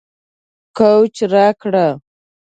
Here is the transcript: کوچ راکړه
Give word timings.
کوچ 0.77 1.15
راکړه 1.33 1.87